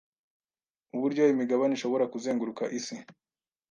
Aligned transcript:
uburyo 0.95 1.21
imigabane 1.33 1.73
ishobora 1.75 2.09
kuzenguruka 2.13 2.63
isi 2.77 2.95